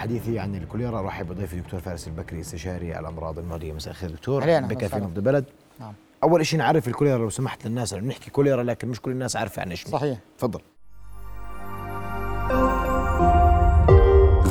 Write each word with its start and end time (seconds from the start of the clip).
حديثي 0.00 0.38
عن 0.38 0.54
الكوليرا. 0.54 1.02
رحب 1.02 1.28
بضيفي 1.28 1.54
الدكتور 1.54 1.80
فارس 1.80 2.08
البكري 2.08 2.40
استشاري 2.40 2.98
الأمراض 2.98 3.38
المعديه 3.38 3.72
مساء 3.72 3.90
الخير 3.90 4.10
دكتور. 4.10 4.60
بك 4.60 4.86
في. 4.86 4.96
نبض 4.96 5.16
البلد. 5.16 5.44
نعم. 5.80 5.94
أول 6.22 6.46
شيء 6.46 6.58
نعرف 6.58 6.88
الكوليرا 6.88 7.18
لو 7.18 7.30
سمحت 7.30 7.66
للناس 7.66 7.92
لأنه 7.92 8.04
بنحكي 8.04 8.30
كوليرا 8.30 8.62
لكن 8.62 8.88
مش 8.88 9.00
كل 9.00 9.10
الناس 9.10 9.36
عارفة 9.36 9.62
عن 9.62 9.70
إيش 9.70 9.86
هي. 9.86 9.92
صحيح. 9.92 10.18
تفضل. 10.38 10.60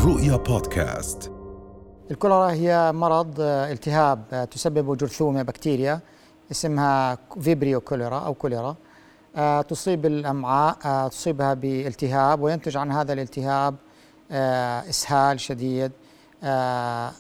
رؤيا 0.06 0.38
بودكاست. 0.38 1.32
الكوليرا 2.12 2.52
هي 2.52 2.92
مرض 2.92 3.36
آه، 3.40 3.72
التهاب 3.72 4.24
آه، 4.34 4.46
تسببه 4.46 4.96
جرثومة 4.96 5.42
بكتيريا 5.42 6.00
اسمها 6.52 7.18
Vibrio 7.42 7.82
cholera 7.82 8.20
أو 8.20 8.34
كوليرا. 8.34 8.76
آه، 9.36 9.62
تصيب 9.62 10.06
الأمعاء 10.06 10.78
آه، 10.86 11.08
تصيبها 11.08 11.54
بالتهاب 11.54 12.42
وينتج 12.42 12.78
عن 12.78 12.92
هذا 12.92 13.14
الالتهاب 13.14 13.76
إسهال 14.32 15.40
شديد 15.40 15.92
آه، 16.44 17.12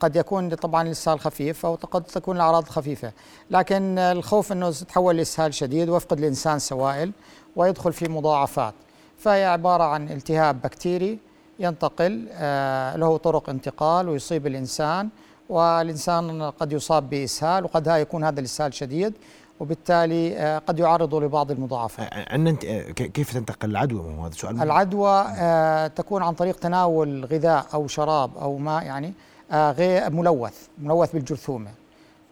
قد 0.00 0.16
يكون 0.16 0.54
طبعا 0.54 0.82
الإسهال 0.82 1.20
خفيف 1.20 1.66
أو 1.66 1.74
قد 1.74 2.02
تكون 2.02 2.36
الأعراض 2.36 2.68
خفيفة 2.68 3.12
لكن 3.50 3.98
آه، 3.98 4.12
الخوف 4.12 4.52
أنه 4.52 4.70
تتحول 4.70 5.16
لإسهال 5.16 5.54
شديد 5.54 5.88
ويفقد 5.88 6.18
الإنسان 6.18 6.58
سوائل 6.58 7.12
ويدخل 7.56 7.92
في 7.92 8.08
مضاعفات. 8.08 8.74
فهي 9.18 9.44
عبارة 9.44 9.84
عن 9.84 10.08
التهاب 10.08 10.62
بكتيري 10.62 11.18
ينتقل 11.58 12.28
آه، 12.32 12.96
له 12.96 13.16
طرق 13.16 13.50
انتقال 13.50 14.08
ويصيب 14.08 14.46
الإنسان 14.46 15.08
والإنسان 15.48 16.42
قد 16.42 16.72
يصاب 16.72 17.10
بإسهال 17.10 17.64
وقد 17.64 17.86
يكون 17.86 18.24
هذا 18.24 18.40
الإسهال 18.40 18.74
شديد 18.74 19.14
وبالتالي 19.60 20.36
آه، 20.36 20.58
قد 20.58 20.78
يعرضه 20.78 21.20
لبعض 21.20 21.50
المضاعفات. 21.50 22.08
آه، 22.12 22.90
كيف 22.92 23.32
تنتقل 23.32 23.70
العدوى؟ 23.70 24.02
ما 24.02 24.20
هو 24.20 24.24
هذا 24.24 24.34
سؤال. 24.34 24.62
العدوى 24.62 25.24
آه، 25.38 25.86
تكون 25.86 26.22
عن 26.22 26.34
طريق 26.34 26.56
تناول 26.56 27.24
غذاء 27.24 27.66
أو 27.74 27.86
شراب 27.88 28.36
أو 28.38 28.58
ماء 28.58 28.84
يعني 28.84 29.12
غير 29.52 30.10
ملوث 30.10 30.68
ملوث 30.78 31.12
بالجرثومة. 31.12 31.70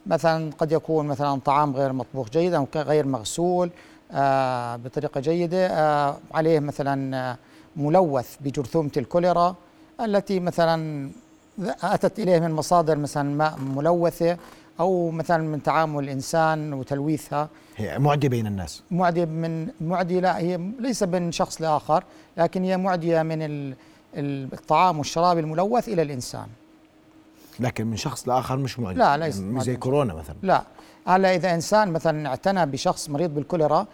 مثلا 0.06 0.50
قد 0.58 0.72
يكون 0.72 1.06
مثلا 1.06 1.40
طعام 1.44 1.76
غير 1.76 1.92
مطبوخ 1.92 2.28
جيدا 2.30 2.56
أو 2.56 2.66
غير 2.76 3.06
مغسول 3.06 3.70
بطريقة 4.84 5.20
جيدة 5.20 5.68
عليه 6.34 6.60
مثلا 6.60 7.36
ملوث 7.76 8.36
بجرثومة 8.40 8.90
الكوليرا 8.96 9.54
التي 10.00 10.40
مثلا 10.40 11.10
أتت 11.82 12.18
إليه 12.18 12.38
من 12.38 12.50
مصادر 12.50 12.98
مثلا 12.98 13.36
ماء 13.36 13.58
ملوثة 13.58 14.36
أو 14.80 15.10
مثلا 15.10 15.42
من 15.42 15.62
تعامل 15.62 16.04
الإنسان 16.04 16.72
وتلويثها. 16.72 17.48
هي 17.76 17.98
معدية 17.98 18.28
بين 18.28 18.46
الناس. 18.46 18.82
معدية 18.90 19.24
من 19.24 19.68
معدية 19.80 20.20
لا 20.20 20.38
هي 20.38 20.60
ليس 20.80 21.02
من 21.02 21.32
شخص 21.32 21.60
لآخر 21.62 22.04
لكن 22.36 22.64
هي 22.64 22.76
معدية 22.76 23.22
من 23.22 23.42
ال- 23.42 23.74
ال- 24.16 24.48
الطعام 24.52 24.98
والشراب 24.98 25.38
الملوث 25.38 25.88
إلى 25.88 26.02
الإنسان. 26.02 26.46
لكن 27.60 27.86
من 27.86 27.96
شخص 27.96 28.28
لآخر 28.28 28.56
مش 28.56 28.78
معدي. 28.78 28.98
لا، 28.98 29.16
ليس 29.16 29.38
يعني 29.38 29.50
معدي. 29.52 29.64
زي 29.64 29.76
كورونا 29.76 30.14
مثلا. 30.14 30.36
لا. 30.42 30.62
هلأ 31.06 31.34
إذا 31.34 31.54
إنسان 31.54 31.92
مثلا 31.92 32.28
اعتنى 32.28 32.66
بشخص 32.66 33.10
مريض 33.10 33.34
بالكوليرا 33.34 33.86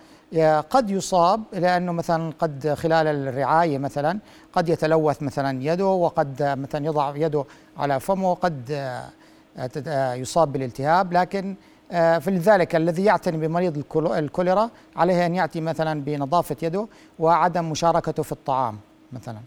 قد 0.71 0.91
يصاب 0.91 1.43
لأنه 1.53 1.93
مثلا 1.93 2.33
قد 2.39 2.75
خلال 2.79 3.07
الرعاية 3.07 3.79
مثلا 3.79 4.19
قد 4.53 4.69
يتلوث 4.69 5.23
مثلا 5.23 5.63
يده 5.63 5.87
وقد 5.87 6.43
مثلا 6.43 6.87
يضع 6.87 7.17
يده 7.17 7.45
على 7.79 8.01
فمه 8.01 8.37
آه، 8.71 9.05
يصاب 10.21 10.53
بالالتهاب 10.53 11.13
لكن 11.13 11.57
آه، 11.93 12.19
فلذلك 12.19 12.77
الذي 12.77 13.05
يعتني 13.05 13.37
بمريض 13.49 13.85
الكوليرا 13.97 14.71
عليه 14.97 15.27
أن 15.27 15.35
يأتي 15.35 15.61
مثلا 15.61 16.01
بنظافة 16.01 16.57
يده 16.63 16.87
وعدم 17.19 17.71
مشاركته 17.71 18.23
في 18.23 18.33
الطعام 18.33 18.79
مثلا. 19.13 19.39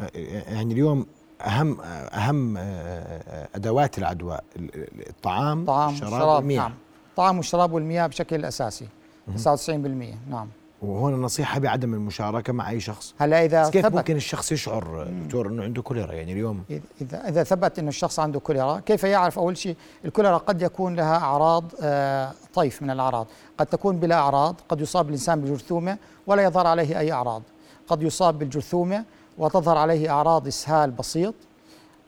آه، 0.00 0.10
يعني 0.54 0.74
اليوم 0.74 1.06
أهم 1.40 1.80
آه، 1.80 1.84
أهم 1.84 2.56
آه، 2.56 2.60
آه، 2.62 3.48
أدوات 3.54 3.98
العدوى 3.98 4.38
ال- 4.56 4.74
ال- 4.74 5.08
الطعام 5.08 5.64
طعام 5.64 5.90
الشراب 5.94 6.12
والشراب 6.12 6.36
والمياه 6.36 6.60
نعم. 6.62 6.74
طعام 7.16 7.36
والشراب 7.36 7.72
والمياه 7.72 8.06
بشكل 8.06 8.44
أساسي 8.44 8.86
99% 9.36 10.14
نعم. 10.30 10.48
وهون 10.82 11.14
النصيحه 11.14 11.60
بعدم 11.60 11.94
المشاركة 11.94 12.52
مع 12.52 12.70
أي 12.70 12.80
شخص. 12.80 13.14
هلا 13.18 13.44
إذا 13.44 13.62
بس 13.62 13.70
كيف 13.70 13.86
ثبت 13.86 13.94
ممكن 13.94 14.16
الشخص 14.16 14.52
يشعر 14.52 15.08
دكتور 15.24 15.48
إنه 15.48 15.62
عنده 15.62 15.82
كوليرا؟ 15.82 16.12
يعني 16.12 16.32
اليوم 16.32 16.62
إذا 17.00 17.28
إذا 17.28 17.44
ثبت 17.44 17.78
أن 17.78 17.88
الشخص 17.88 18.18
عنده 18.18 18.40
كوليرا 18.40 18.80
كيف 18.86 19.04
يعرف؟ 19.04 19.38
أول 19.38 19.56
شيء 19.56 19.76
الكوليرا 20.04 20.36
قد 20.36 20.62
يكون 20.62 20.94
لها 20.94 21.16
أعراض 21.16 21.64
آه، 21.82 22.32
طيف 22.54 22.82
من 22.82 22.90
الأعراض. 22.90 23.26
قد 23.58 23.66
تكون 23.66 23.96
بلا 23.96 24.14
أعراض 24.14 24.56
قد 24.68 24.80
يصاب 24.80 25.08
الإنسان 25.08 25.40
بالجرثومة 25.40 25.98
ولا 26.26 26.42
يظهر 26.42 26.66
عليه 26.66 26.98
أي 26.98 27.12
أعراض. 27.12 27.42
قد 27.88 28.02
يصاب 28.02 28.38
بالجرثومة 28.38 29.04
وتظهر 29.38 29.76
عليه 29.76 30.10
أعراض 30.10 30.46
إسهال 30.46 30.90
بسيط. 30.90 31.34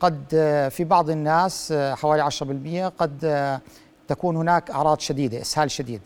قد 0.01 0.25
آه، 0.35 0.69
في 0.69 0.85
بعض 0.85 1.11
الناس 1.11 1.73
آه، 1.73 1.95
حوالي 1.95 2.23
10% 2.23 2.89
قد 2.99 3.61
تكون 4.09 4.37
هناك 4.37 4.71
أعراض 4.71 5.01
شديدة 5.01 5.41
إسهال 5.41 5.71
شديد. 5.71 6.01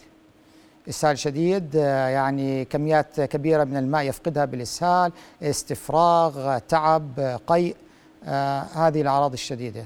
إسهال 0.89 1.19
شديد 1.19 1.77
آه، 1.77 2.09
يعني 2.09 2.65
كميات 2.65 3.21
كبيرة 3.21 3.65
من 3.65 3.77
الماء 3.77 4.03
يفقدها 4.03 4.45
بالإسهال 4.45 5.13
استفراغ 5.43 6.39
آه، 6.39 6.59
تعب 6.59 7.21
آه، 7.21 7.41
قيء 7.47 7.77
آه، 8.25 8.61
هذه 8.61 9.01
الأعراض 9.01 9.33
الشديدة. 9.33 9.85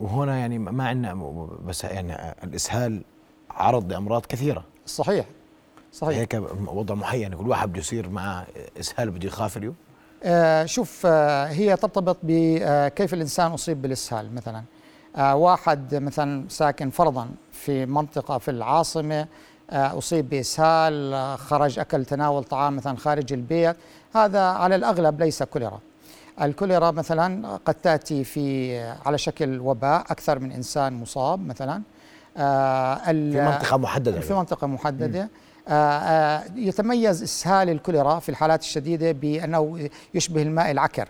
وهنا 0.00 0.38
يعني 0.38 0.58
ما 0.58 0.88
عندنا 0.88 1.14
بس 1.66 1.84
يعني 1.84 2.34
الإسهال 2.44 3.02
عرض 3.50 3.92
لأمراض 3.92 4.26
كثيرة. 4.26 4.64
صحيح 4.86 5.26
صحيح. 5.92 6.18
هيك 6.18 6.42
وضع 6.66 6.94
محير 6.94 7.20
يعني 7.20 7.36
كل 7.36 7.48
واحد 7.48 7.68
بده 7.68 7.78
يصير 7.78 8.08
معه 8.08 8.46
إسهال 8.80 9.10
بده 9.10 9.26
يخاف 9.26 9.56
اليوم؟ 9.56 9.74
آه، 10.24 10.64
شوف 10.64 11.02
آه، 11.06 11.46
هي 11.46 11.76
ترتبط 11.76 12.16
بكيف 12.22 13.14
الإنسان 13.14 13.52
أصيب 13.52 13.82
بالإسهال 13.82 14.34
مثلا. 14.34 14.58
آه، 14.58 14.62
واحد 15.16 15.94
مثلا 15.94 16.44
ساكن 16.48 16.90
فرضا 16.90 17.28
في 17.52 17.86
منطقة 17.86 18.38
في 18.38 18.50
العاصمة 18.50 19.26
آه، 19.70 19.98
أصيب 19.98 20.28
بإسهال 20.28 21.14
آه، 21.14 21.36
خرج 21.36 21.78
أكل 21.78 22.04
تناول 22.04 22.44
طعام 22.44 22.76
مثلا 22.76 22.96
خارج 22.96 23.32
البيت. 23.32 23.76
هذا 24.14 24.40
على 24.40 24.74
الأغلب 24.74 25.20
ليس 25.20 25.42
كوليرا. 25.42 25.80
الكوليرا 26.42 26.90
مثلا 26.90 27.56
قد 27.64 27.74
تأتي 27.74 28.24
في 28.24 28.78
على 29.06 29.18
شكل 29.18 29.60
وباء 29.60 30.00
أكثر 30.00 30.38
من 30.38 30.52
إنسان 30.52 30.92
مصاب 30.92 31.46
مثلا. 31.46 31.82
آه، 32.36 32.94
في 32.94 33.12
منطقة 33.40 33.76
محددة. 33.76 34.20
في 34.20 34.34
منطقة 34.34 34.66
محددة. 34.66 35.28
آه، 35.68 35.72
آه، 35.72 36.44
يتميز 36.56 37.22
إسهال 37.22 37.70
الكوليرا 37.70 38.18
في 38.18 38.28
الحالات 38.28 38.60
الشديدة 38.60 39.12
بأنه 39.12 39.88
يشبه 40.14 40.42
الماء 40.42 40.70
العكر. 40.70 41.08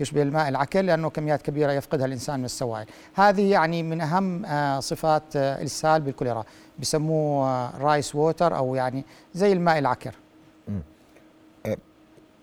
يشبه 0.00 0.22
الماء 0.22 0.48
العكر 0.48 0.82
لأنه 0.82 1.10
كميات 1.10 1.42
كبيرة 1.42 1.72
يفقدها 1.72 2.06
الإنسان 2.06 2.38
من 2.38 2.44
السوائل. 2.44 2.86
هذه 3.14 3.50
يعني 3.50 3.82
من 3.82 4.00
أهم 4.00 4.44
آه، 4.44 4.80
صفات 4.80 5.22
آه، 5.36 5.60
الإسهال 5.60 6.02
بالكوليرا. 6.02 6.44
بسموه 6.78 7.48
آه، 7.48 7.78
رايس 7.78 8.14
ووتر 8.14 8.56
أو 8.56 8.74
يعني 8.74 9.04
زي 9.34 9.52
الماء 9.52 9.78
العكر. 9.78 10.14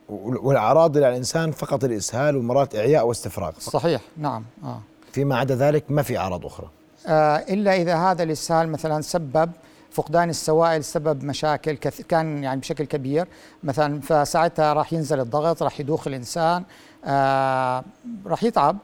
والأعراض 0.10 0.98
على 0.98 1.10
الإنسان 1.10 1.52
فقط 1.52 1.84
الإسهال 1.84 2.38
ومرات 2.38 2.76
إعياء 2.76 3.08
واستفراغ 3.08 3.52
فقط. 3.52 3.74
صحيح 3.74 4.02
نعم 4.18 4.44
آه. 4.64 4.82
فيما 5.12 5.38
عدا 5.38 5.56
ذلك 5.56 5.84
ما 5.90 6.02
في 6.02 6.18
أعراض 6.18 6.46
أخرى؟ 6.46 6.70
آه، 7.08 7.36
إلا 7.36 7.76
إذا 7.76 7.96
هذا 7.96 8.24
الاسهال 8.24 8.70
مثلا 8.70 9.02
سبب 9.02 9.52
فقدان 9.92 10.30
السوائل 10.30 10.84
سبب 10.84 11.24
مشاكل 11.24 11.72
كث... 11.72 12.02
كان 12.02 12.44
يعني 12.44 12.60
بشكل 12.60 12.86
كبير. 12.86 13.28
مثلا 13.64 14.02
فساعتها 14.02 14.74
راح 14.74 14.94
ينزل 14.94 15.20
الضغط 15.20 15.64
راح 15.64 15.80
يدوخ 15.80 16.08
الإنسان 16.08 16.64
آه 17.06 17.84
راح 18.26 18.44
يتعب. 18.44 18.78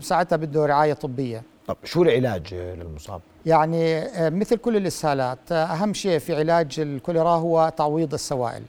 ساعتها 0.00 0.36
بده 0.36 0.66
رعاية 0.66 0.92
طبية. 0.92 1.42
طب 1.66 1.76
شو 1.84 2.02
العلاج 2.02 2.54
للمصاب؟ 2.54 3.20
يعني 3.46 3.98
آه، 3.98 4.28
مثل 4.28 4.56
كل 4.56 4.76
الإسهالات 4.76 5.38
آه، 5.52 5.64
أهم 5.64 5.94
شيء 5.94 6.18
في 6.18 6.36
علاج 6.36 6.80
الكوليرا 6.80 7.30
هو 7.30 7.72
تعويض 7.76 8.14
السوائل. 8.14 8.62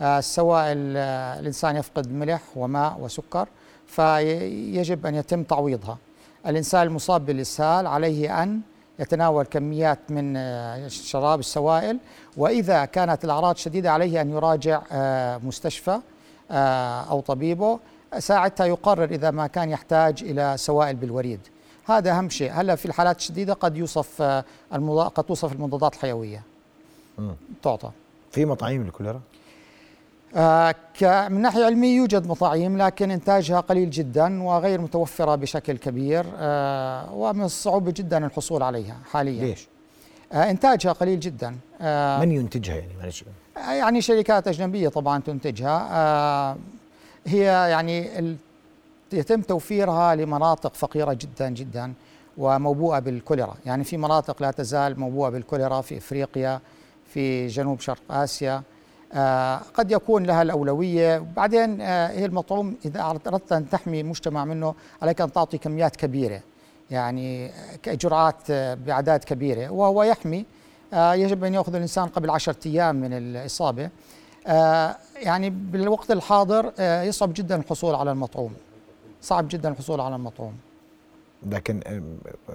آه، 0.00 0.18
السوائل 0.18 0.96
الإنسان 1.40 1.76
يفقد 1.76 2.12
ملح 2.12 2.40
وماء 2.56 2.98
وسكر 3.00 3.48
فيجب 3.86 5.06
أن 5.06 5.14
يتم 5.14 5.42
تعويضها. 5.42 5.98
الإنسان 6.46 6.86
المصاب 6.86 7.26
بالإسهال 7.26 7.86
عليه 7.86 8.42
أن 8.42 8.60
يتناول 8.98 9.44
كميات 9.44 9.98
من 10.08 10.36
آه، 10.36 10.88
شراب 10.88 11.40
السوائل. 11.40 11.98
وإذا 12.36 12.84
كانت 12.84 13.24
الأعراض 13.24 13.56
شديدة 13.56 13.92
عليه 13.92 14.20
أن 14.20 14.30
يراجع 14.30 14.82
آه، 14.92 15.38
مستشفى 15.38 16.00
آه، 16.50 17.00
أو 17.02 17.20
طبيبه 17.20 17.78
ساعتها 18.18 18.66
يقرر 18.66 19.04
إذا 19.04 19.30
ما 19.30 19.46
كان 19.46 19.70
يحتاج 19.70 20.22
إلى 20.22 20.54
سوائل 20.58 20.96
بالوريد. 20.96 21.40
هذا 21.84 22.10
أهم 22.10 22.28
شيء. 22.30 22.52
هلا 22.52 22.74
في 22.74 22.86
الحالات 22.86 23.16
الشديدة 23.18 23.52
قد 23.52 23.76
يوصف. 23.76 24.22
قد 25.14 25.24
توصف 25.28 25.52
المضادات 25.52 25.94
الحيوية. 25.94 26.42
مم. 27.18 27.34
تعطى. 27.62 27.90
في 28.32 28.44
مطاعيم 28.44 28.82
للكوليرا 28.84 29.18
ك- 29.18 29.35
من 30.34 31.40
ناحية 31.42 31.64
علمية 31.64 31.96
يوجد 31.96 32.26
مطاعيم 32.26 32.78
لكن 32.78 33.10
إنتاجها 33.10 33.60
قليل 33.60 33.90
جدا 33.90 34.42
وغير 34.42 34.80
متوفرة 34.80 35.34
بشكل 35.34 35.76
كبير 35.76 36.24
آه، 36.36 37.12
ومن 37.14 37.44
الصعوبة 37.44 37.90
جدا 37.90 38.26
الحصول 38.26 38.62
عليها 38.62 38.96
حاليا. 39.10 39.44
ليش؟ 39.44 39.68
آه، 40.32 40.50
إنتاجها 40.50 40.92
قليل 40.92 41.20
جدا. 41.20 41.56
آه، 41.80 42.20
من 42.20 42.32
ينتجها 42.32 42.74
يعني؟ 42.74 42.92
معلش. 43.00 43.24
يعني 43.56 44.02
شركات 44.02 44.48
أجنبية 44.48 44.88
طبعا 44.88 45.20
تنتجها. 45.20 45.88
آه، 45.90 46.56
هي 47.26 47.42
يعني 47.44 48.10
يتم 49.12 49.40
توفيرها 49.42 50.14
لمناطق 50.14 50.74
فقيرة 50.74 51.12
جدا 51.12 51.48
جدا 51.48 51.92
وموبوءة 52.38 52.98
بالكوليرا. 52.98 53.54
يعني 53.66 53.84
في 53.84 53.96
مناطق 53.96 54.42
لا 54.42 54.50
تزال 54.50 55.00
موبوءة 55.00 55.30
بالكوليرا 55.30 55.80
في 55.80 55.98
إفريقيا 55.98 56.60
في 57.08 57.46
جنوب 57.46 57.80
شرق 57.80 58.02
آسيا. 58.10 58.54
آه 58.56 58.75
قد 59.74 59.90
يكون 59.90 60.24
لها 60.26 60.42
الأولوية. 60.42 61.18
بعدين 61.36 61.80
آه 61.80 62.08
هي 62.08 62.24
المطعوم 62.24 62.76
إذا 62.84 63.00
أردت 63.26 63.52
أن 63.52 63.68
تحمي 63.68 64.00
المجتمع 64.00 64.44
منه 64.44 64.74
عليك 65.02 65.20
أن 65.20 65.32
تعطي 65.32 65.58
كميات 65.58 65.96
كبيرة. 65.96 66.40
يعني 66.90 67.50
جرعات 67.86 68.36
آه، 68.50 68.74
بأعداد 68.74 69.24
كبيرة. 69.24 69.70
وهو 69.70 70.02
يحمي 70.02 70.44
آه 70.92 71.14
يجب 71.14 71.44
أن 71.44 71.54
يأخذ 71.54 71.74
الإنسان 71.74 72.06
قبل 72.08 72.30
عشرة 72.30 72.56
أيام 72.66 72.96
من 72.96 73.12
الإصابة. 73.12 73.90
آه 74.46 74.96
يعني 75.16 75.50
بالوقت 75.50 76.10
الحاضر 76.10 76.72
آه 76.78 77.02
يصعب 77.02 77.32
جدا 77.34 77.56
الحصول 77.56 77.94
على 77.94 78.12
المطعوم. 78.12 78.54
صعب 79.22 79.48
جدا 79.48 79.68
الحصول 79.68 80.00
على 80.00 80.16
المطعوم. 80.16 80.54
لكن 81.46 81.80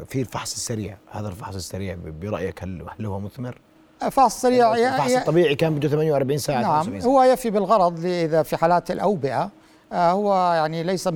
في 0.07 0.21
الفحص 0.21 0.53
السريع 0.53 0.97
هذا 1.11 1.27
الفحص 1.27 1.55
السريع 1.55 1.95
ب- 1.95 2.19
برأيك 2.19 2.63
هل 2.63 2.85
هل 2.99 3.05
هو 3.05 3.19
مثمر؟ 3.19 3.57
فحص 4.09 4.41
سريع 4.41 4.73
الفحص 4.75 5.11
الطبيعي 5.11 5.55
كان 5.55 5.75
بده 5.75 5.89
48 5.89 6.37
ساعة 6.37 6.61
نعم 6.61 6.79
72 6.79 7.01
ساعة. 7.01 7.11
هو 7.11 7.23
يفي 7.23 7.49
بالغرض 7.49 8.05
إذا 8.05 8.43
في 8.43 8.57
حالات 8.57 8.91
الأوبئة. 8.91 9.49
آه 9.93 10.11
هو 10.11 10.53
يعني 10.53 10.83
ليس 10.83 11.07
100% 11.07 11.11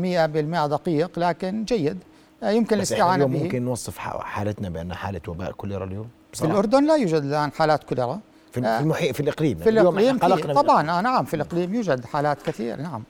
دقيق 0.68 1.20
لكن 1.20 1.64
جيد. 1.66 1.98
آه 2.44 2.50
يمكن 2.50 2.76
الاستعانة 2.76 3.26
به. 3.26 3.44
ممكن 3.44 3.66
نوصف 3.66 3.98
حالتنا 3.98 4.70
بأن 4.70 4.94
حالة 4.94 5.22
وباء 5.28 5.52
كوليرا 5.52 5.86
اليوم؟ 5.86 6.04
في 6.04 6.10
بصراحة. 6.34 6.52
الأردن 6.54 6.86
لا 6.88 6.96
يوجد 6.96 7.22
الآن 7.24 7.52
حالات 7.52 7.84
كوليرا. 7.84 8.20
في 8.52 8.66
آه، 8.66 8.78
في 8.78 8.84
المحيط 8.84 9.16
في 9.16 9.20
الإقليم. 9.22 9.58
في 9.58 9.70
إحنا 9.70 10.54
في 10.54 10.54
طبعا 10.54 11.02
نعم 11.02 11.26
في 11.26 11.34
الإقليم 11.34 11.76
يوجد 11.76 12.06
حالات 12.06 12.42
كثير 12.42 12.82
نعم. 12.82 13.04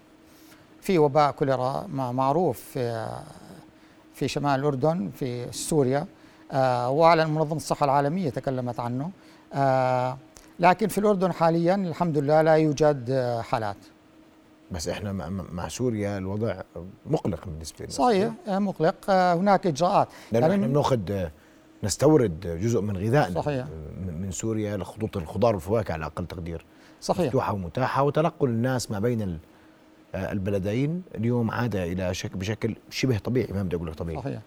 في 0.81 0.97
وباء 0.99 1.31
كوليرا 1.31 1.85
مع- 1.93 2.11
معروف 2.11 2.59
في 2.59 3.07
في 4.13 4.27
شمال 4.27 4.59
الأردن 4.59 5.09
في 5.19 5.51
سوريا. 5.51 6.05
وأعلن 6.87 7.29
منظمة 7.29 7.55
الصحة 7.57 7.83
العالمية 7.83 8.29
تكلمت 8.29 8.79
عنه. 8.79 9.09
لكن 10.59 10.87
في 10.87 10.97
الأردن 10.97 11.31
حاليا 11.31 11.75
الحمد 11.75 12.17
لله 12.17 12.41
لا 12.41 12.53
يوجد 12.53 13.05
آه، 13.09 13.41
حالات. 13.41 13.77
بس 14.71 14.87
إحنا 14.87 15.11
مع, 15.51 15.67
سوريا 15.67 16.17
الوضع 16.17 16.61
مقلق 17.05 17.45
بالنسبة 17.45 17.77
لنا. 17.79 17.89
صحيح 17.89 18.31
آه، 18.47 18.59
مقلق. 18.59 18.95
آه، 19.09 19.33
هناك 19.33 19.67
إجراءات. 19.67 20.07
لأنه 20.31 20.47
يعني 20.47 20.55
إحنا 20.63 20.67
بنأخذ 20.73 21.25
نستورد 21.83 22.59
جزء 22.61 22.81
من 22.81 22.97
غذائنا 22.97 23.41
صحيح. 23.41 23.65
من 24.21 24.31
سوريا 24.31 24.77
لخطوط 24.77 25.17
الخضار 25.17 25.53
والفواكه 25.53 25.91
على 25.93 26.05
أقل 26.05 26.25
تقدير. 26.27 26.65
صحيح. 27.01 27.25
مفتوحة 27.25 27.53
ومتاحة 27.53 28.03
وتنقل 28.03 28.49
الناس 28.49 28.91
ما 28.91 28.99
بين 28.99 29.21
ال- 29.21 29.37
آه، 30.15 30.31
البلدين. 30.31 31.03
اليوم 31.15 31.51
عاد 31.51 31.75
إلى 31.75 32.13
شكل 32.13 32.39
بشكل 32.39 32.75
شبه 32.89 33.17
طبيعي 33.17 33.53
ما 33.53 33.63
بدي 33.63 33.75
أقول 33.75 33.87
لك 33.87 33.95
طبيعي. 33.95 34.21
صحيح. 34.21 34.39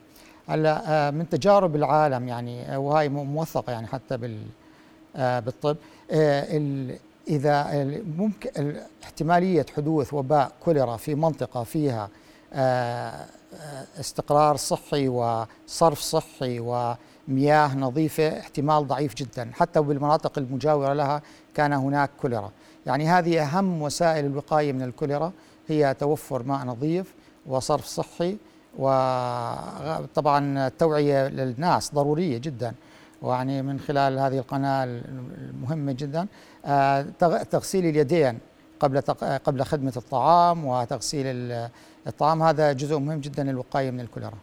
هلا 0.48 0.82
آه، 1.08 1.10
من 1.10 1.28
تجارب 1.28 1.76
العالم 1.76 2.28
يعني 2.28 2.74
آه، 2.74 2.78
وهي 2.78 3.08
موثقة 3.08 3.70
يعني 3.72 3.86
حتى 3.86 4.16
بال 4.16 4.32
آه، 4.34 4.67
بالطب. 5.16 5.76
آه، 6.10 6.96
إذا 7.28 7.84
ممكن 8.18 8.50
ال- 8.58 8.82
احتمالية 9.04 9.66
حدوث 9.76 10.14
وباء 10.14 10.52
كوليرا 10.64 10.96
في 10.96 11.14
منطقة 11.14 11.62
فيها 11.64 12.08
آه، 12.52 13.26
آه، 13.54 13.84
استقرار 14.00 14.56
صحي 14.56 15.08
وصرف 15.08 16.00
صحي 16.00 16.60
ومياه 16.60 17.76
نظيفة 17.76 18.40
احتمال 18.40 18.86
ضعيف 18.88 19.14
جدا. 19.14 19.50
حتى 19.54 19.80
بالمناطق 19.80 20.38
المجاورة 20.38 20.92
لها 20.92 21.22
كان 21.54 21.72
هناك 21.72 22.10
كوليرا. 22.22 22.50
يعني 22.86 23.08
هذه 23.08 23.42
أهم 23.42 23.82
وسائل 23.82 24.24
الوقاية 24.26 24.72
من 24.72 24.82
الكوليرا 24.82 25.32
هي 25.68 25.94
توفر 26.00 26.42
ماء 26.42 26.66
نظيف 26.66 27.14
وصرف 27.46 27.84
صحي 27.84 28.36
وطبعا 28.78 30.66
التوعية 30.66 31.28
للناس 31.28 31.94
ضرورية 31.94 32.38
جدا. 32.38 32.74
ويعني 33.22 33.62
من 33.62 33.80
خلال 33.80 34.18
هذه 34.18 34.38
القناة 34.38 34.84
المهمة 34.84 35.92
جدا 35.92 36.26
آه، 36.64 37.02
تغ- 37.02 37.42
تغسيل 37.42 37.86
اليدين 37.86 38.38
قبل 38.80 39.00
قبل 39.44 39.62
خدمة 39.64 39.92
الطعام 39.96 40.64
وتغسيل 40.64 41.26
ال- 41.26 41.70
الطعام. 42.06 42.42
هذا 42.42 42.72
جزء 42.72 42.98
مهم 42.98 43.20
جدا 43.20 43.42
للوقاية 43.44 43.90
من 43.90 44.00
الكوليرا. 44.00 44.38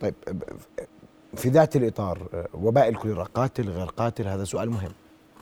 طيب 0.00 0.14
في 1.36 1.48
ذات 1.48 1.76
الإطار 1.76 2.28
آه، 2.34 2.48
وباء 2.54 2.88
الكوليرا 2.88 3.24
قاتل 3.24 3.68
غير 3.68 3.86
قاتل 3.86 4.26
هذا 4.28 4.44
سؤال 4.44 4.70
مهم. 4.70 4.92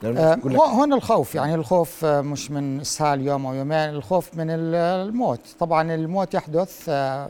لأنه 0.02 0.62
آه، 0.62 0.66
هون 0.68 0.92
الخوف 0.92 1.34
يعني 1.34 1.54
الخوف 1.54 2.04
آه، 2.04 2.20
مش 2.20 2.50
من 2.50 2.80
اسهال 2.80 3.20
يوم 3.26 3.46
أو 3.46 3.54
يومين 3.54 3.72
الخوف 3.90 4.34
من 4.34 4.50
ال- 4.50 4.74
الموت. 5.08 5.40
طبعا 5.58 5.94
الموت 5.94 6.34
يحدث 6.34 6.84
آه، 6.88 7.28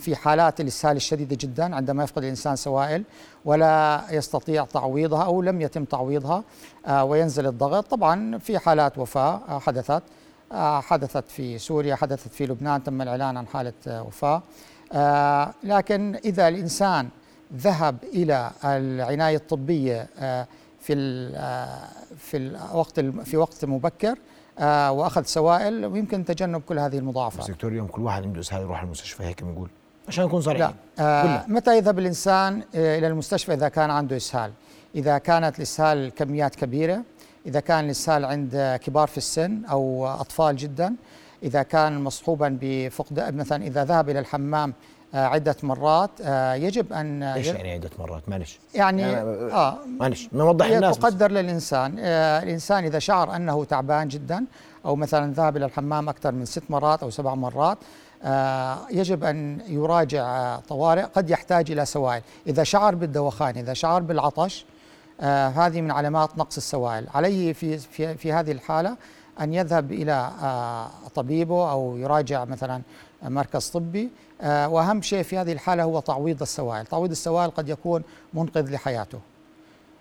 في 0.00 0.16
حالات 0.16 0.60
الاسهال 0.60 0.96
الشديدة 0.96 1.36
جدا 1.40 1.76
عندما 1.76 2.04
يفقد 2.04 2.22
الإنسان 2.22 2.56
سوائل 2.56 3.04
ولا 3.44 4.02
يستطيع 4.10 4.64
تعويضها 4.64 5.24
أو 5.24 5.42
لم 5.42 5.60
يتم 5.60 5.84
تعويضها 5.84 6.42
وينزل 7.02 7.46
الضغط. 7.46 7.86
طبعا 7.90 8.38
في 8.38 8.58
حالات 8.58 8.98
وفاة 8.98 9.58
حدثت 9.58 10.02
حدثت 10.80 11.24
في 11.28 11.58
سوريا 11.58 11.94
حدثت 11.94 12.32
في 12.32 12.46
لبنان 12.46 12.84
تم 12.84 13.02
الإعلان 13.02 13.36
عن 13.36 13.46
حالة 13.46 13.72
وفاة. 13.86 14.42
لكن 15.64 16.18
إذا 16.24 16.48
الإنسان 16.48 17.08
ذهب 17.56 17.96
إلى 18.14 18.50
العناية 18.64 19.36
الطبية 19.36 20.06
في 20.86 20.92
ال- 20.92 21.34
آه، 21.36 21.88
في 22.18 22.36
الوقت 22.36 22.98
الم- 22.98 23.24
في 23.24 23.36
وقت 23.36 23.64
مبكر 23.64 24.18
آه، 24.58 24.92
وأخذ 24.92 25.22
سوائل 25.22 25.86
ويمكن 25.86 26.24
تجنب 26.24 26.60
كل 26.60 26.78
هذه 26.78 26.88
بس 26.92 26.98
المضاعفات 26.98 27.50
دكتور 27.50 27.70
اليوم 27.70 27.86
كل 27.86 28.02
واحد 28.02 28.22
عنده 28.22 28.40
اسهال 28.40 28.62
يروح 28.62 28.82
المستشفى 28.82 29.22
هيك 29.24 29.42
بنقول 29.42 29.68
عشان 30.08 30.24
نكون 30.24 30.38
لا 30.40 30.44
صريحين 30.44 30.74
آه 30.98 31.22
كلها. 31.22 31.44
متى 31.48 31.76
يذهب 31.76 31.98
الإنسان 31.98 32.62
آه، 32.74 32.98
إلى 32.98 33.06
المستشفى؟ 33.06 33.54
إذا 33.54 33.68
كان 33.68 33.90
عنده 33.90 34.16
إسهال. 34.16 34.52
إذا 34.94 35.18
كانت 35.18 35.56
الإسهال 35.56 36.14
كميات 36.14 36.54
كبيرة 36.54 37.02
إذا 37.46 37.60
كان 37.60 37.84
الإسهال 37.84 38.24
عند 38.24 38.78
كبار 38.84 39.08
في 39.08 39.18
السن 39.18 39.64
أو 39.64 40.06
أطفال 40.06 40.56
جدا 40.56 40.94
إذا 41.42 41.62
كان 41.62 42.04
مصحوبا 42.04 42.58
بفقد 42.62 43.34
مثلا 43.36 43.64
إذا 43.66 43.84
ذهب 43.84 44.08
إلى 44.10 44.18
الحمام 44.18 44.72
آه، 45.14 45.26
عدة 45.26 45.56
مرات 45.62 46.10
آه، 46.22 46.54
يجب 46.54 46.92
أن 46.92 47.22
إيش 47.22 47.46
يعني 47.46 47.72
عدة 47.72 47.90
مرات؟ 47.98 48.28
معلش. 48.28 48.58
يعني 48.74 49.02
يعني- 49.02 49.52
آه 49.52 49.78
معلش 50.00 50.28
نوضح 50.32 50.66
الناس. 50.66 50.98
تقدر 50.98 51.30
للإنسان. 51.30 51.96
آه، 51.98 52.42
الإنسان 52.42 52.84
إذا 52.84 52.98
شعر 52.98 53.36
أنه 53.36 53.64
تعبان 53.64 54.08
جدا 54.08 54.44
أو 54.84 54.96
مثلا 54.96 55.32
ذهب 55.32 55.56
إلى 55.56 55.64
الحمام 55.64 56.08
أكثر 56.08 56.32
من 56.32 56.44
ست 56.44 56.62
مرات 56.70 57.02
أو 57.02 57.10
سبع 57.10 57.34
مرات 57.34 57.78
آه، 58.22 58.78
يجب 58.90 59.24
أن 59.24 59.60
يراجع 59.68 60.22
آه، 60.24 60.56
طوارئ 60.68 61.02
قد 61.02 61.30
يحتاج 61.30 61.70
إلى 61.70 61.84
سوائل. 61.84 62.22
إذا 62.46 62.64
شعر 62.64 62.94
بالدوخان 62.94 63.58
إذا 63.58 63.72
شعر 63.74 64.02
بالعطش 64.02 64.64
آه، 65.20 65.48
هذه 65.48 65.80
من 65.80 65.90
علامات 65.90 66.38
نقص 66.38 66.56
السوائل. 66.56 67.06
عليه 67.14 67.52
في, 67.52 67.78
في, 67.78 68.14
في 68.16 68.32
هذه 68.32 68.52
الحالة 68.52 68.96
أن 69.40 69.54
يذهب 69.54 69.92
إلى 69.92 70.30
آه، 70.42 70.88
طبيبه 71.14 71.70
أو 71.70 71.96
يراجع 71.96 72.44
مثلا 72.44 72.82
مركز 73.22 73.68
طبي 73.68 74.10
آه، 74.40 74.68
وأهم 74.68 75.02
شيء 75.02 75.22
في 75.22 75.38
هذه 75.38 75.52
الحالة 75.52 75.82
هو 75.82 76.00
تعويض 76.00 76.42
السوائل. 76.42 76.86
تعويض 76.86 77.10
السوائل 77.10 77.50
قد 77.50 77.68
يكون 77.68 78.02
منقذ 78.34 78.70
لحياته. 78.72 79.18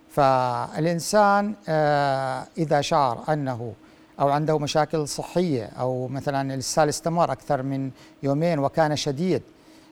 فالإنسان 0.09 1.53
آه، 1.69 2.43
إذا 2.57 2.81
شعر 2.81 3.23
أنه 3.29 3.73
أو 4.19 4.29
عنده 4.29 4.59
مشاكل 4.59 5.07
صحية 5.07 5.65
أو 5.65 6.07
مثلا 6.07 6.53
الإسهال 6.53 6.89
استمر 6.89 7.31
أكثر 7.31 7.63
من 7.63 7.91
يومين 8.23 8.59
وكان 8.59 8.95
شديد 8.95 9.41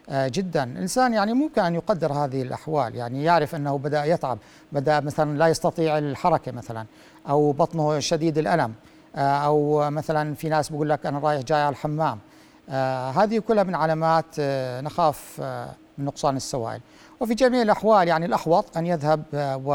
آه، 0.09 0.27
جدا. 0.27 0.63
الإنسان 0.63 1.13
يعني 1.13 1.33
ممكن 1.33 1.61
أن 1.61 1.75
يقدر 1.75 2.13
هذه 2.13 2.41
الأحوال. 2.41 2.95
يعني 2.95 3.23
يعرف 3.23 3.55
أنه 3.55 3.77
بدأ 3.77 4.05
يتعب 4.05 4.37
بدأ 4.71 4.99
مثلا 4.99 5.37
لا 5.37 5.47
يستطيع 5.47 5.97
الحركة 5.97 6.51
مثلا 6.51 6.85
أو 7.29 7.51
بطنه 7.51 7.99
شديد 7.99 8.37
الألم 8.37 8.73
أو 9.15 9.89
مثلا 9.89 10.35
في 10.35 10.49
ناس 10.49 10.69
بيقول 10.69 10.89
لك 10.89 11.05
أنا 11.05 11.19
رايح 11.19 11.41
جاي 11.41 11.61
على 11.61 11.69
الحمام. 11.69 12.19
هذه 12.69 13.39
كلها 13.39 13.63
من 13.63 13.75
علامات 13.75 14.25
آه، 14.39 14.81
نخاف 14.81 15.37
آه، 15.41 15.69
من 15.97 16.05
نقصان 16.05 16.35
السوائل. 16.35 16.81
وفي 17.19 17.33
جميع 17.33 17.61
الأحوال 17.61 18.07
يعني 18.07 18.25
الأحوط 18.25 18.77
أن 18.77 18.85
يذهب 18.85 19.23
آه، 19.33 19.57
و 19.65 19.73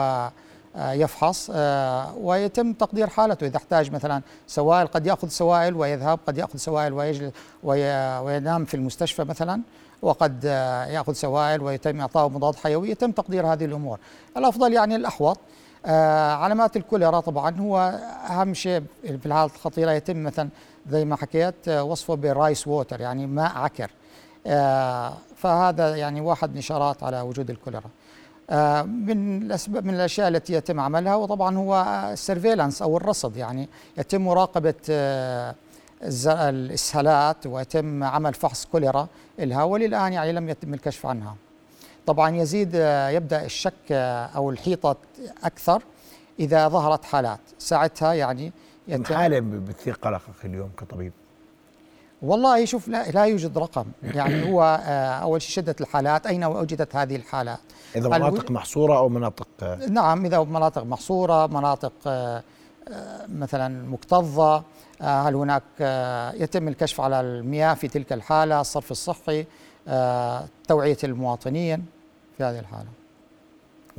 آه، 0.76 0.92
يفحص 0.92 1.50
آه، 1.54 2.14
ويتم 2.16 2.72
تقدير 2.72 3.06
حالته. 3.06 3.46
إذا 3.46 3.56
احتاج 3.56 3.92
مثلا 3.92 4.22
سوائل 4.46 4.86
قد 4.86 5.06
يأخذ 5.06 5.28
سوائل 5.28 5.74
ويذهب 5.74 6.18
قد 6.26 6.38
يأخذ 6.38 6.56
سوائل 6.58 6.92
ويجلس 6.92 7.32
وي- 7.62 8.18
وينام 8.18 8.64
في 8.64 8.74
المستشفى 8.74 9.24
مثلا 9.24 9.60
وقد 10.02 10.40
آه، 10.46 10.84
يأخذ 10.86 11.12
سوائل 11.12 11.62
ويتم 11.62 12.00
إعطائه 12.00 12.28
مضاد 12.28 12.54
حيوي. 12.56 12.90
يتم 12.90 13.10
تقدير 13.12 13.46
هذه 13.52 13.64
الأمور. 13.64 13.98
الأفضل 14.36 14.72
يعني 14.72 14.96
الأحوط 14.96 15.36
آه، 15.36 15.40
علامات 15.84 16.76
الكوليرا 16.76 17.20
طبعا. 17.20 17.56
هو 17.60 18.00
أهم 18.30 18.54
شيء 18.54 18.82
في 19.02 19.26
الحالات 19.26 19.54
الخطيرة 19.54 19.90
يتم 19.90 20.22
مثلا 20.22 20.48
زي 20.90 21.04
ما 21.04 21.16
حكيت 21.16 21.68
آه، 21.68 21.82
وصفه 21.82 22.14
ب 22.14 22.25
rice 22.25 22.66
water 22.66 23.00
يعني 23.00 23.26
ماء 23.26 23.58
عكر. 23.58 23.90
آه، 24.46 25.12
فهذا 25.36 25.96
يعني 25.96 26.20
واحد 26.20 26.48
من 26.48 26.54
الإشارات 26.54 27.02
على 27.02 27.20
وجود 27.20 27.50
الكوليرا 27.50 27.90
آه، 28.50 28.82
من 28.82 29.42
الاسباب 29.42 29.84
من 29.84 29.94
الأشياء 29.94 30.28
التي 30.28 30.52
يتم 30.52 30.80
عملها 30.80 31.14
وطبعا 31.14 31.56
هو 31.56 31.84
السيرفيلانس 32.12 32.82
أو 32.82 32.96
الرصد 32.96 33.36
يعني 33.36 33.68
يتم 33.98 34.24
مراقبة 34.24 34.74
آه، 34.90 35.54
الإسهالات 36.26 37.46
ويتم 37.46 38.04
عمل 38.04 38.34
فحص 38.34 38.64
كوليرا 38.64 39.08
لها 39.38 39.64
وللان 39.64 40.12
يعني 40.12 40.32
لم 40.32 40.48
يتم 40.48 40.74
الكشف 40.74 41.06
عنها. 41.06 41.36
طبعا 42.08 42.36
يزيد 42.36 42.74
يبدأ 43.14 43.44
الشك 43.44 43.92
أو 44.36 44.50
الحيطة 44.50 44.96
أكثر 45.44 45.82
إذا 46.40 46.68
ظهرت 46.68 47.04
حالات. 47.04 47.40
ساعتها 47.58 48.12
يعني 48.12 48.52
حاله 49.04 49.40
بتثير 49.40 49.94
قلقك 49.94 50.44
اليوم 50.44 50.70
كطبيب؟ 50.78 51.12
والله 52.22 52.64
شوف 52.64 52.88
لا, 52.88 53.10
لا 53.10 53.24
يوجد 53.24 53.58
رقم. 53.58 53.84
يعني 54.18 54.52
هو 54.52 54.80
آه، 54.84 55.10
أول 55.10 55.42
شيء 55.42 55.50
شدة 55.50 55.76
الحالات. 55.80 56.26
أين 56.26 56.44
وجدت 56.44 56.96
هذه 56.96 57.16
الحالات؟ 57.16 57.58
إذا 57.96 58.08
مناطق 58.08 58.50
محصورة 58.50 58.98
أو 58.98 59.08
مناطق 59.08 59.48
آه، 59.62 59.86
نعم 59.86 60.24
إذا 60.24 60.44
مناطق 60.44 60.82
محصورة 60.82 61.46
مناطق 61.46 61.92
آه، 62.06 62.42
مثلا 63.28 63.88
مكتظة 63.88 64.62
هل 65.00 65.34
هناك 65.34 65.62
يتم 66.40 66.68
الكشف 66.68 67.00
على 67.00 67.20
المياه 67.20 67.74
في 67.74 67.88
تلك 67.88 68.12
الحالة 68.12 68.60
الصرف 68.60 68.90
الصحي 68.90 69.46
توعية 70.68 70.96
المواطنين. 71.04 71.97
في 72.38 72.44
هذه 72.44 72.58
الحالة. 72.58 72.97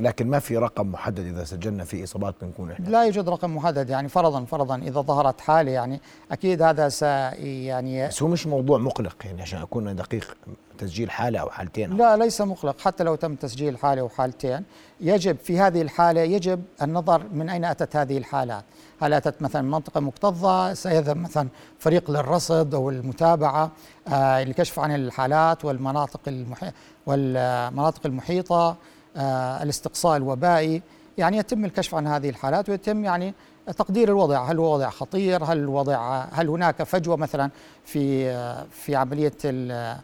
لكن 0.00 0.30
ما 0.30 0.38
في 0.38 0.56
رقم 0.56 0.92
محدد 0.92 1.26
إذا 1.26 1.44
سجلنا 1.44 1.84
في 1.84 2.04
إصابات 2.04 2.34
بنكون 2.42 2.70
إحنا 2.70 2.88
لا 2.88 3.04
يوجد 3.04 3.28
رقم 3.28 3.56
محدد 3.56 3.90
يعني 3.90 4.08
فرضا 4.08 4.44
فرضا 4.44 4.76
إذا 4.76 5.00
ظهرت 5.00 5.40
حالة 5.40 5.70
يعني 5.70 6.00
أكيد 6.32 6.62
هذا 6.62 6.88
س 6.88 7.02
يعني 7.02 8.08
بس 8.08 8.22
هو 8.22 8.28
مش 8.28 8.46
موضوع 8.46 8.78
مقلق 8.78 9.16
يعني 9.24 9.42
عشان 9.42 9.62
أكون 9.62 9.96
دقيق 9.96 10.36
تسجيل 10.78 11.10
حالة 11.10 11.38
أو 11.38 11.50
حالتين 11.50 11.96
لا 11.96 12.16
ليس 12.16 12.40
مقلق 12.40 12.80
حتى 12.80 13.04
لو 13.04 13.14
تم 13.14 13.34
تسجيل 13.34 13.78
حالة 13.78 14.00
أو 14.00 14.08
حالتين 14.08 14.64
يجب 15.00 15.36
في 15.36 15.58
هذه 15.60 15.82
الحالة 15.82 16.20
يجب 16.20 16.62
النظر 16.82 17.22
من 17.32 17.48
أين 17.48 17.64
أتت 17.64 17.96
هذه 17.96 18.18
الحالات 18.18 18.64
هل 19.00 19.12
أتت 19.12 19.42
مثلا 19.42 19.62
من 19.62 19.70
منطقة 19.70 20.00
مكتظة 20.00 20.74
سيذهب 20.74 21.16
مثلا 21.16 21.48
فريق 21.78 22.10
للرصد 22.10 22.74
أو 22.74 22.90
المتابعة 22.90 23.70
آه 24.08 24.44
للكشف 24.44 24.78
عن 24.78 24.94
الحالات 24.94 25.64
والمناطق 25.64 26.20
المحي 26.28 26.70
والمناطق 27.06 28.06
المحيطة. 28.06 28.68
آه، 28.70 28.76
الاستقصاء 29.16 30.16
الوبائي 30.16 30.82
يعني 31.18 31.36
يتم 31.36 31.64
الكشف 31.64 31.94
عن 31.94 32.06
هذه 32.06 32.28
الحالات 32.28 32.68
ويتم 32.68 33.04
يعني 33.04 33.34
تقدير 33.66 34.08
الوضع. 34.08 34.44
هل 34.44 34.58
هو 34.58 34.74
وضع 34.74 34.90
خطير؟ 34.90 35.44
هل 35.44 35.58
الوضع 35.58 36.24
هل 36.32 36.48
هناك 36.48 36.82
فجوة 36.82 37.16
مثلا 37.16 37.50
في 37.84 38.30
آه، 38.30 38.66
في 38.70 38.96
عملية 38.96 39.32
آه، 39.44 40.00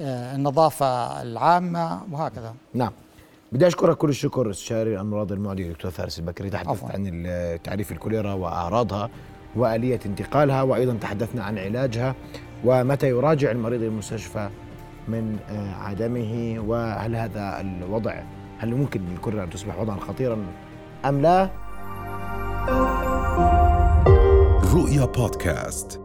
النظافة 0.00 1.22
العامة؟ 1.22 2.00
وهكذا. 2.12 2.54
نعم. 2.74 2.92
بدي 3.52 3.66
أشكرك 3.66 3.96
كل 3.96 4.08
الشكر 4.08 4.50
استشاري 4.50 4.94
الامراض 4.94 5.32
المعديه 5.32 5.72
دكتور 5.72 5.90
فارس 5.90 6.18
البكري. 6.18 6.50
تحدثت 6.50 6.84
عن 6.84 7.58
تعريف 7.64 7.92
الكوليرا 7.92 8.32
وأعراضها 8.32 9.10
وآلية 9.56 10.00
انتقالها 10.06 10.62
وأيضا 10.62 10.98
تحدثنا 11.00 11.44
عن 11.44 11.58
علاجها 11.58 12.14
ومتى 12.64 13.08
يراجع 13.08 13.50
المريض 13.50 13.82
المستشفى 13.82 14.48
من 15.08 15.38
عدمه 15.80 16.64
وهل 16.66 17.16
هذا 17.16 17.60
الوضع 17.60 18.22
هل 18.58 18.74
ممكن 18.74 19.00
للكرة 19.10 19.44
أن 19.44 19.50
تصبح 19.50 19.78
وضعا 19.80 19.96
خطيرا 19.96 20.38
أم 21.04 21.20
لا؟ 21.20 21.50
رؤيا 24.74 25.04
بودكاست 25.04 26.00